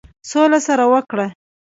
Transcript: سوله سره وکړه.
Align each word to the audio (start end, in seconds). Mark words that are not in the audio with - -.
سوله 0.29 0.59
سره 0.67 0.83
وکړه. 0.93 1.27